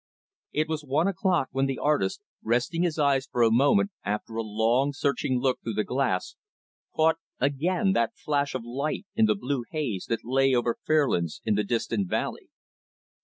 [0.51, 4.41] It was one o'clock when the artist resting his eyes for a moment, after a
[4.41, 6.37] long, searching look through the glass
[6.95, 11.53] caught, again, that flash of light in the blue haze that lay over Fairlands in
[11.53, 12.49] the distant valley.